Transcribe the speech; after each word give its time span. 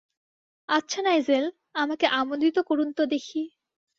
আচ্ছা, 0.69 0.99
নাইজেল, 1.01 1.45
আমাকে 1.75 2.05
আমোদিত 2.11 2.57
করুন 2.59 2.89
তো 2.91 3.03
দেখি। 3.05 3.41